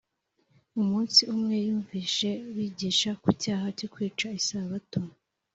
Umunsi 0.81 1.21
umwe 1.33 1.55
yumvise 1.67 2.27
bigisha 2.55 3.11
ku 3.21 3.29
cyaha 3.41 3.67
cyo 3.77 3.87
kwica 3.93 4.27
isabato 4.39 4.99